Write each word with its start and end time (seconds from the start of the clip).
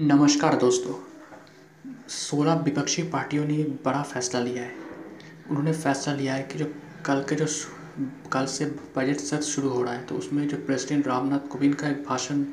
नमस्कार 0.00 0.56
दोस्तों। 0.56 0.92
सोलह 2.08 2.54
विपक्षी 2.54 3.02
पार्टियों 3.02 3.44
ने 3.46 3.56
बड़ा 3.84 4.02
फैसला 4.02 4.40
लिया 4.40 4.62
है। 4.62 4.74
उन्होंने 5.50 5.72
फैसला 5.72 6.14
लिया 6.14 6.34
है 6.34 6.42
कि 6.42 6.58
जो 6.58 6.66
कल 7.06 7.22
के 7.22 7.34
जो 7.34 7.46
कल 8.32 8.46
से 8.46 8.66
बजट 8.96 9.20
सत्र 9.20 9.42
शुरू 9.42 9.68
हो 9.68 9.82
रहा 9.82 9.94
है 9.94 10.04
तो 10.06 10.14
उसमें 10.14 10.46
जो 10.48 10.56
प्रेसिडेंट 10.56 11.08
रामनाथ 11.08 11.48
कोविंद 11.48 11.74
का 11.74 11.88
एक 11.88 12.04
भाषण 12.04 12.44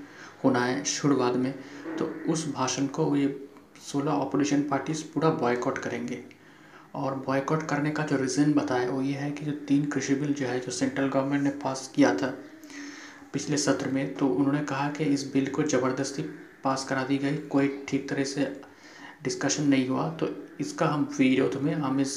होना 0.43 0.59
है 0.59 0.83
शुरुआत 0.85 1.35
में 1.35 1.53
तो 1.99 2.05
उस 2.29 2.47
भाषण 2.53 2.87
को 2.87 3.15
ये 3.15 3.27
सोलह 3.91 4.11
ऑपोजिशन 4.11 4.61
पार्टीज़ 4.61 5.03
पूरा 5.13 5.29
बॉयकॉट 5.29 5.77
करेंगे। 5.77 6.19
और 6.95 7.15
बॉयकॉट 7.27 7.67
करने 7.69 7.91
का 7.91 8.03
जो 8.03 8.17
रीज़न 8.17 8.53
बताया, 8.53 8.89
वो 8.89 9.01
ये 9.01 9.13
है 9.13 9.31
कि 9.31 9.45
जो 9.45 9.51
तीन 9.67 9.85
कृषि 9.85 10.15
बिल 10.15 10.33
जो 10.33 10.47
है, 10.47 10.59
जो 10.59 10.71
सेंट्रल 10.71 11.07
गवर्नमेंट 11.07 11.43
ने 11.43 11.49
पास 11.63 11.91
किया 11.95 12.15
था 12.15 12.33
पिछले 13.35 13.57
सत्र 13.59 13.89
में 13.91 14.13
तो 14.15 14.27
उन्होंने 14.29 14.59
कहा 14.65 14.89
कि 14.89 15.03
इस 15.05 15.23
बिल 15.31 15.47
को 15.51 15.63
ज़बरदस्ती 15.65 16.21
पास 16.63 16.85
करा 16.89 17.03
दी 17.03 17.17
गई। 17.17 17.37
कोई 17.49 17.67
ठीक 17.87 18.07
तरह 18.09 18.23
से 18.25 18.45
डिस्कशन 19.23 19.67
नहीं 19.69 19.87
हुआ 19.87 20.07
तो 20.11 20.29
इसका 20.59 20.85
हम 20.87 21.07
विरोध 21.17 21.55
में 21.61 21.73
हम 21.75 21.99
इस 21.99 22.13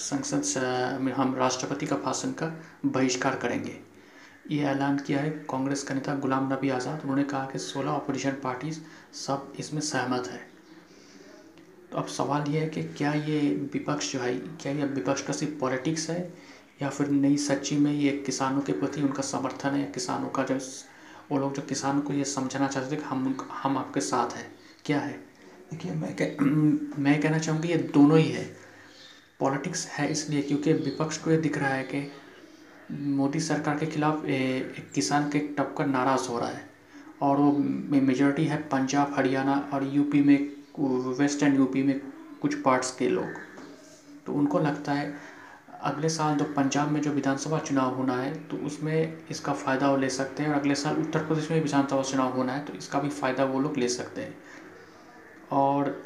संसद 0.00 0.98
में 1.02 1.12
हम 1.12 1.34
राष्ट्रपति 1.36 1.86
का 1.86 1.96
भाषण 1.98 2.32
का 2.32 2.46
बहिष्कार 2.86 3.36
करेंगे। 3.36 3.76
ये 4.50 4.62
ऐलान 4.66 4.98
किया 4.98 5.20
है 5.20 5.30
कांग्रेस 5.50 5.82
का 5.82 5.94
नेता 5.94 6.14
गुलाम 6.16 6.52
नबी 6.52 6.68
आज़ाद। 6.70 7.00
उन्होंने 7.02 7.24
कहा 7.24 7.44
कि 7.46 7.58
16 7.60 7.94
अपोजिशन 7.94 8.36
पार्टीज़ 8.44 8.78
सब 9.16 9.52
इसमें 9.60 9.80
सहमत 9.82 10.28
है। 10.28 10.40
तो 11.90 11.98
अब 11.98 12.06
सवाल 12.08 12.50
ये 12.50 12.60
है 12.60 12.68
कि 12.68 12.82
क्या 12.84 13.12
ये 13.14 13.40
विपक्ष 13.72 14.12
जो 14.12 14.20
है, 14.20 14.34
क्या 14.34 14.72
ये 14.72 14.84
विपक्ष 14.86 15.22
का 15.22 15.32
सिर्फ़ 15.32 15.58
पॉलिटिक्स 15.60 16.08
है? 16.10 16.20
या 16.82 16.88
फिर 16.88 17.08
नई 17.08 17.36
सच्ची 17.36 17.76
में 17.76 17.92
ये 17.92 18.22
किसानों 18.26 18.60
के 18.60 18.72
प्रति 18.72 19.02
उनका 19.02 19.22
समर्थन 19.22 19.70
है, 19.70 19.84
किसानों 19.84 20.28
का 20.28 20.44
जो 20.44 20.58
वो 21.32 21.38
लोग 21.38 21.54
जो 21.54 21.62
किसानों 21.62 22.00
को 22.00 22.12
ये 22.12 22.24
समझना 22.24 22.68
चाहते 22.68 22.92
थे 22.92 22.96
कि 22.96 23.02
हम 23.02 23.48
हम 23.52 23.78
आपके 23.78 24.00
साथ 24.00 24.36
हैं। 24.36 24.54
क्या 24.84 25.00
है? 25.00 25.12
देखिए, 25.70 25.92
मैं 25.92 26.16
कह, 26.20 26.44
मैं 27.02 27.20
कहना 27.20 27.38
चाहूँगी 27.38 27.68
ये 27.68 27.76
दोनों 27.76 28.18
ही 28.18 28.28
है। 28.28 28.56
पॉलिटिक्स 29.38 29.86
है 29.86 30.10
इसलिए 30.12 30.42
क्योंकि 30.42 30.72
विपक्ष 30.72 31.18
को 31.18 31.30
ये 31.30 31.36
दिख 31.36 31.58
रहा 31.58 31.68
है 31.68 31.82
कि 31.84 32.12
मोदी 32.92 33.40
सरकार 33.40 33.78
के 33.78 33.86
खिलाफ 33.86 34.24
एक 34.24 34.90
किसान 34.94 35.30
के 35.30 35.38
टपकर 35.38 35.86
नाराज़ 35.86 36.28
हो 36.28 36.38
रहा 36.38 36.48
है। 36.48 36.70
और 37.22 37.36
वो 37.36 37.52
मेजोरिटी 38.00 38.44
है 38.44 38.56
पंजाब, 38.56 39.14
हरियाणा 39.14 39.70
और 39.74 39.90
यूपी 39.94 40.22
में 40.22 40.52
वेस्टर्न 41.18 41.56
यूपी 41.56 41.82
में 41.82 42.00
कुछ 42.42 42.54
पार्ट्स 42.54 42.96
के 42.96 43.08
लोग। 43.08 43.28
तो 44.26 44.32
उनको 44.32 44.58
लगता 44.58 44.92
है 44.92 45.37
अगले 45.80 46.08
साल 46.08 46.36
जो 46.36 46.44
पंजाब 46.54 46.88
में 46.88 47.00
जो 47.00 47.10
विधानसभा 47.12 47.58
चुनाव 47.58 47.94
होना 47.94 48.14
है 48.14 48.32
तो 48.48 48.56
उसमें 48.66 49.26
इसका 49.30 49.52
फ़ायदा 49.54 49.90
वो 49.90 49.96
ले 49.96 50.08
सकते 50.10 50.42
हैं। 50.42 50.50
और 50.50 50.56
अगले 50.56 50.74
साल 50.74 50.96
उत्तर 50.96 51.24
प्रदेश 51.26 51.50
में 51.50 51.60
विधानसभा 51.60 52.02
चुनाव 52.02 52.36
होना 52.36 52.52
है 52.52 52.64
तो 52.64 52.72
इसका 52.74 52.98
भी 52.98 53.08
फ़ायदा 53.10 53.44
वो 53.44 53.60
लोग 53.60 53.76
ले 53.78 53.88
सकते 53.88 54.20
हैं। 54.20 54.36
और 55.52 56.02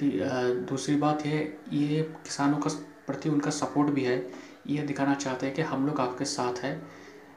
दूसरी 0.69 0.97
बात 0.97 1.25
है, 1.27 1.39
ये 1.73 2.03
किसानों 2.03 2.59
का 2.59 2.71
प्रति 3.07 3.29
उनका 3.29 3.51
सपोर्ट 3.51 3.91
भी 3.91 4.05
है। 4.05 4.17
ये 4.67 4.83
दिखाना 4.83 5.15
चाहते 5.15 5.47
हैं 5.47 5.55
कि 5.55 5.63
हम 5.63 5.87
लोग 5.87 6.01
आपके 6.01 6.25
साथ 6.25 6.63
हैं। 6.65 6.81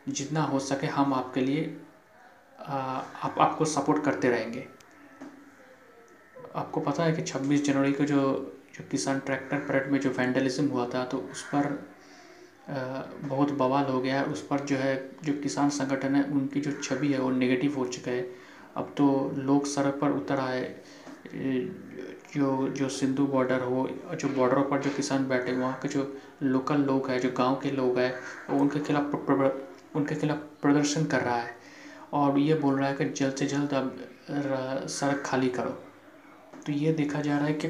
जितना 0.09 0.41
हो 0.43 0.59
सके 0.59 0.87
हम 0.87 1.13
आपके 1.13 1.41
लिए 1.41 1.63
आप, 2.59 3.35
आपको 3.39 3.65
सपोर्ट 3.65 4.03
करते 4.05 4.29
रहेंगे। 4.29 4.67
आपको 6.55 6.81
पता 6.81 7.03
है 7.03 7.13
कि 7.13 7.21
26 7.23 7.65
जनवरी 7.65 7.91
को 7.91 8.05
जो 8.05 8.21
जो 8.75 8.83
किसान 8.91 9.19
ट्रैक्टर 9.19 9.57
परेड 9.59 9.91
में 9.91 9.99
जो 9.99 10.09
वैंडलिज्म 10.09 10.67
हुआ 10.67 10.87
था 10.87 11.03
तो 11.05 11.17
उस 11.31 11.41
पर 11.45 11.67
बहुत 12.69 13.51
बवाल 13.51 13.85
हो 13.85 13.99
गया 14.01 14.19
है। 14.19 14.25
उस 14.25 14.45
पर 14.47 14.59
जो 14.59 14.75
है, 14.77 14.95
जो 15.23 15.33
किसान 15.33 15.69
संगठन 15.69 16.15
है, 16.15 16.23
उनकी 16.23 16.61
जो 16.61 16.71
छवि 16.81 17.11
है 17.13 17.19
वो 17.19 17.29
नेगेटिव 17.31 17.75
हो 17.75 17.85
चुका 17.87 18.11
है। 18.11 18.29
अब 18.75 18.93
तो 18.97 19.33
लोग 19.37 19.65
सड़क 19.65 19.97
पर 20.01 20.11
उतर 20.11 20.39
आए। 20.39 20.63
जो 22.35 22.67
जो 22.69 22.87
सिंधु 22.89 23.25
बॉर्डर 23.25 23.61
हो, 23.61 23.87
जो 24.15 24.27
बॉर्डरों 24.29 24.63
पर 24.63 24.81
जो 24.81 24.89
किसान 24.89 25.27
बैठे, 25.27 25.51
वहाँ 25.51 25.79
के 25.81 25.87
जो 25.87 26.15
लोकल 26.43 26.81
लोग 26.81 27.09
हैं, 27.09 27.19
जो 27.19 27.29
गाँव 27.37 27.55
के 27.55 27.71
लोग 27.71 27.99
हैं, 27.99 28.13
वो 28.49 28.59
उनके 28.59 28.79
खिलाफ 28.79 29.15
उनके 29.95 30.15
खिलाफ 30.15 30.37
प्रदर्शन 30.61 31.05
कर 31.05 31.21
रहा 31.21 31.35
है। 31.35 31.53
और 32.13 32.37
ये 32.39 32.53
बोल 32.53 32.79
रहा 32.79 32.89
है 32.89 32.95
कि 32.95 33.05
जल्द 33.09 33.35
से 33.35 33.45
जल्द 33.45 33.73
अब 33.73 34.87
सड़क 34.89 35.21
खाली 35.25 35.49
करो। 35.49 35.69
तो 36.65 36.71
ये 36.71 36.93
देखा 36.93 37.21
जा 37.21 37.37
रहा 37.37 37.47
है 37.47 37.53
कि 37.55 37.67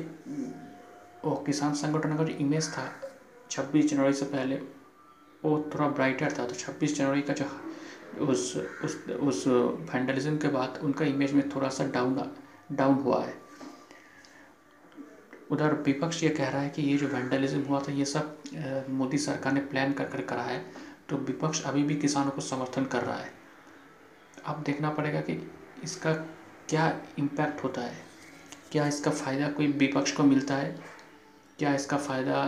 वो 1.25 1.35
किसान 1.45 1.73
संगठन 1.73 2.17
का 2.17 2.23
जो 2.23 2.33
इमेज 2.35 2.69
था, 2.69 2.89
छब्बीस 3.51 3.89
जनवरी 3.91 4.13
से 4.13 4.25
पहले 4.25 4.59
वो 5.45 5.57
थोड़ा 5.73 5.87
ब्राइटर 5.89 6.31
था 6.31 6.45
तो 6.45 6.55
छब्बीस 6.55 6.97
जनवरी 6.97 7.21
का 7.21 7.33
जो 7.33 7.45
उस 8.23 8.55
उस 8.83 8.95
उस 9.09 9.43
वैंडलिज्म 9.47 10.37
के 10.37 10.47
बाद 10.49 10.79
उनका 10.83 11.05
इमेज 11.05 11.33
में 11.33 11.49
थोड़ा 11.49 11.69
सा 11.69 11.85
डाउन 11.87 12.19
डाउन 12.71 12.95
हुआ 12.95 13.23
है। 13.23 13.33
उधर 15.51 15.73
विपक्ष 15.85 16.23
ये 16.23 16.29
कह 16.31 16.49
रहा 16.49 16.61
है 16.61 16.69
कि 16.69 16.81
ये 16.81 16.97
जो 16.97 17.07
वैंडलिज्म 17.07 17.61
हुआ 17.63 17.79
था, 17.79 17.91
ये 17.91 18.05
सब 18.05 18.85
मोदी 18.91 19.17
सरकार 19.19 19.53
ने 19.53 19.59
प्लान 19.63 19.93
कर 19.93 20.05
कर, 20.05 20.21
करा 20.21 20.43
है 20.43 20.65
तो 21.09 21.17
विपक्ष 21.17 21.61
अभी 21.63 21.83
भी 21.83 21.95
किसानों 21.95 22.31
को 22.31 22.41
समर्थन 22.41 22.85
कर 22.85 23.03
रहा 23.03 23.17
है। 23.17 23.29
अब 24.45 24.63
देखना 24.63 24.89
पड़ेगा 24.91 25.21
कि 25.21 25.33
इसका 25.83 26.13
क्या 26.69 26.87
इम्पैक्ट 27.19 27.63
होता 27.63 27.81
है, 27.81 27.95
क्या 28.71 28.87
इसका 28.87 29.11
फ़ायदा 29.11 29.49
कोई 29.49 29.67
विपक्ष 29.73 30.11
को 30.11 30.23
मिलता 30.23 30.55
है, 30.55 30.75
क्या 31.59 31.73
इसका 31.75 31.97
फ़ायदा 31.99 32.41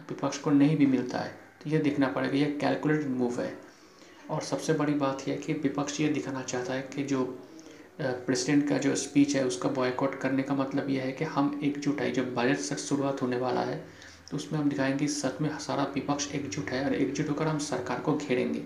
विपक्ष 0.00 0.38
को 0.38 0.50
नहीं 0.50 0.76
भी 0.76 0.86
मिलता 0.86 1.18
है। 1.18 1.38
तो 1.60 1.70
ये 1.70 1.78
दिखना 1.78 2.08
पड़ेगा 2.08 2.36
ये 2.36 2.46
कैलकुलेट 2.60 3.06
मूव 3.08 3.40
है। 3.40 3.52
और 4.30 4.42
सबसे 4.42 4.72
बड़ी 4.72 4.94
बात 4.94 5.28
यह 5.28 5.36
कि 5.36 5.52
विपक्ष 5.52 6.00
ये 6.00 6.08
दिखाना 6.08 6.42
चाहता 6.42 6.72
है 6.72 6.82
कि 6.94 7.02
जो 7.04 7.24
प्रेसिडेंट 8.00 8.68
का 8.68 8.78
जो 8.78 8.94
स्पीच 8.96 9.34
है 9.36 9.44
उसका 9.46 9.68
बॉयकॉट 9.68 10.18
करने 10.20 10.42
का 10.42 10.54
मतलब 10.54 10.90
यह 10.90 11.02
है 11.02 11.12
कि 11.12 11.24
हम 11.26 11.60
एकजुट 11.64 12.00
है। 12.00 12.10
जब 12.12 12.34
बजट 12.34 12.58
से 12.58 12.76
शुरुआत 12.78 13.22
होने 13.22 13.36
वाला 13.36 13.60
है 13.60 13.76
तो 14.30 14.36
उसमें 14.36 14.58
हम 14.60 14.68
दिखाएँगे 14.68 15.06
सच 15.08 15.40
में 15.40 15.58
सारा 15.58 15.84
विपक्ष 15.94 16.30
एकजुट 16.34 16.70
है 16.70 16.84
और 16.84 16.94
एकजुट 16.94 17.28
होकर 17.28 17.46
हम 17.46 17.58
सरकार 17.58 18.00
को 18.00 18.16
घेरेंगे। 18.16 18.60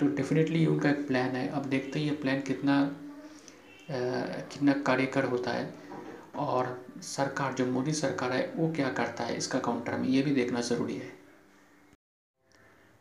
तो 0.00 0.06
डेफिनेटली 0.08 0.64
उनका 0.66 0.90
एक 0.90 1.06
प्लान 1.06 1.36
है। 1.36 1.48
अब 1.48 1.64
देखते 1.66 1.98
हैं 1.98 2.06
ये 2.06 2.12
प्लान 2.12 2.40
कितना 2.40 2.80
आ, 2.80 3.92
कितना 3.92 4.72
कार्यकर 4.86 5.24
होता 5.24 5.50
है। 5.50 5.72
और 6.38 6.76
सरकार 7.02 7.54
जो 7.54 7.66
मोदी 7.66 7.92
सरकार 7.92 8.32
है 8.32 8.52
वो 8.56 8.72
क्या 8.72 8.88
करता 8.90 9.24
है 9.24 9.36
इसका 9.36 9.58
काउंटर 9.58 9.96
में? 9.96 10.08
ये 10.08 10.22
भी 10.22 10.30
देखना 10.30 10.60
ज़रूरी 10.60 10.94
है। 10.94 11.19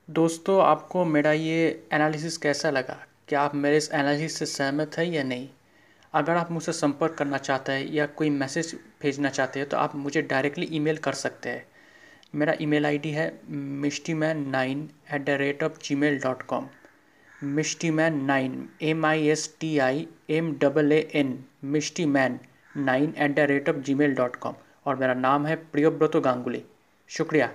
दोस्तों, 0.09 0.61
आपको 0.61 1.03
मेरा 1.05 1.31
ये 1.31 1.87
एनालिसिस 1.93 2.37
कैसा 2.37 2.69
लगा? 2.69 2.95
क्या 3.27 3.41
आप 3.41 3.55
मेरे 3.55 3.77
इस 3.77 3.89
एनालिसिस 3.93 4.37
से 4.39 4.45
सहमत 4.45 4.97
है 4.97 5.05
या 5.09 5.23
नहीं? 5.23 5.47
अगर 6.13 6.35
आप 6.35 6.51
मुझसे 6.51 6.71
संपर्क 6.71 7.13
करना 7.13 7.37
चाहते 7.37 7.71
हैं 7.71 7.85
या 7.87 8.05
कोई 8.05 8.29
मैसेज 8.29 8.73
भेजना 9.01 9.29
चाहते 9.29 9.59
हैं 9.59 9.67
तो 9.69 9.77
आप 9.77 9.95
मुझे 9.95 10.21
डायरेक्टली 10.21 10.67
ईमेल 10.71 10.97
कर 10.97 11.13
सकते 11.13 11.49
हैं। 11.49 11.63
मेरा 12.35 12.55
ईमेल 12.61 12.85
आईडी 12.85 13.11
है 13.11 13.27
Mishti 13.49 14.13
man 14.13 14.45
nine 14.49 14.89
at 15.13 15.25
the 15.25 15.37
rate 15.43 15.63
of 15.63 15.79
Gmail 15.95 16.19
dot 16.19 16.41
com 16.43 16.67
Mishti 17.43 17.91
man 17.91 18.21
nine 18.25 18.67
M 18.81 19.05
I 19.05 19.27
S 19.27 19.47
T 19.59 19.77
I 19.79 20.07
M 20.29 20.53
double 20.61 20.91
A 20.91 21.07
N 21.15 21.39
Mishti 21.63 22.05
man 22.07 22.39
nine 22.77 23.13
at 23.17 23.35
the 23.35 23.49
rate 23.53 23.69
of 23.69 23.77
Gmail 23.93 24.15
dot 24.15 24.35
com 24.35 24.55
और 24.85 24.95
मेरा 24.95 25.13
नाम 25.13 25.45
है 25.45 25.55
प्रियोव्रतो 25.55 26.21
गांगुली। 26.21 26.63
शुक्रिया। 27.09 27.51